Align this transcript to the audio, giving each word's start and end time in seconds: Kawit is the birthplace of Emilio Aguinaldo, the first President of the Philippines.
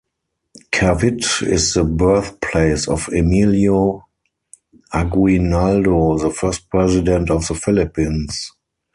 Kawit 0.73 1.43
is 1.45 1.75
the 1.75 1.83
birthplace 1.83 2.87
of 2.87 3.07
Emilio 3.09 4.07
Aguinaldo, 4.91 6.17
the 6.17 6.31
first 6.31 6.67
President 6.71 7.29
of 7.29 7.47
the 7.47 7.53
Philippines. 7.53 8.51